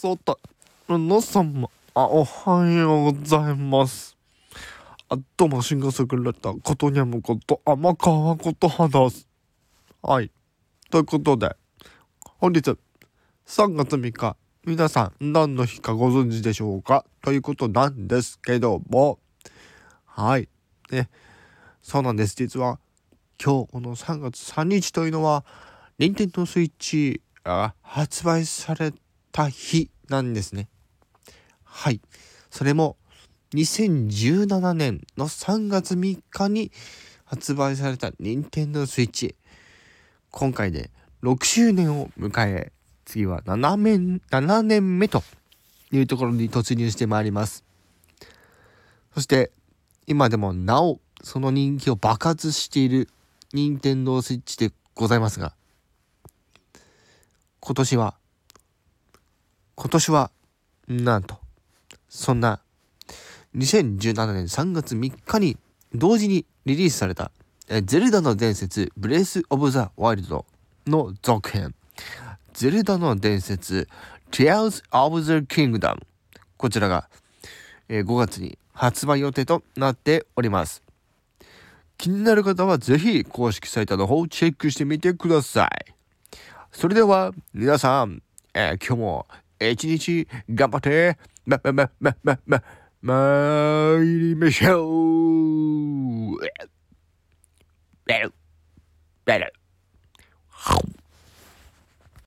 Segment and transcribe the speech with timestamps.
[0.00, 0.36] そうだ。
[0.86, 4.16] 皆様、あ、おはようございます。
[5.08, 9.26] あ、どうも、シンガーソングライター、ことにゃむこと、天川ことはです。
[10.00, 10.30] はい。
[10.88, 11.56] ということで、
[12.38, 12.76] 本日、
[13.44, 17.04] 3月3日、皆さん、何の日かご存知でしょうか？
[17.22, 19.18] ということなんですけども、
[20.04, 20.48] はい。
[20.92, 21.10] ね、
[21.82, 22.36] そうなんです。
[22.36, 22.78] 実は、
[23.44, 25.44] 今日、この3月3日というのは、
[25.98, 28.92] 任天堂スイッチが発売され
[29.38, 30.68] た日なんですね。
[31.62, 32.00] はい。
[32.50, 32.96] それも
[33.54, 36.72] 2017年の3月3日に
[37.24, 39.36] 発売された任天堂スイッチ。
[40.32, 40.90] 今回で
[41.22, 42.72] 6周年を迎え、
[43.04, 45.22] 次は7年 ,7 年目と
[45.92, 47.62] いうところに突入してまいります。
[49.14, 49.52] そして
[50.08, 53.08] 今でもなおその人気を爆発している
[53.52, 55.54] 任天堂スイッチでございますが、
[57.60, 58.16] 今年は、
[59.80, 60.32] 今年は、
[60.88, 61.38] なんと、
[62.08, 62.60] そんな、
[63.56, 65.56] 2017年3月3日に
[65.94, 67.30] 同時にリリースされた、
[67.68, 70.44] えゼルダの伝説、ブレス・オブ・ザ・ワイルド
[70.88, 71.76] の続編、
[72.54, 73.88] ゼルダの伝説、
[74.32, 76.02] Tears of the Kingdom。
[76.56, 77.08] こちらが、
[77.88, 80.82] え5月に発売予定となっております。
[81.98, 85.94] 気になる方はぜひ公式サイトの方をチェックしてみてください。
[86.72, 89.26] それでは皆さん、えー今日も
[89.60, 92.62] 一日頑張って、ま、ま、ま、ま、ま、ま、
[93.02, 94.84] 参りましょ
[96.36, 96.38] う。
[98.06, 98.32] ベル、
[99.26, 99.57] ベル。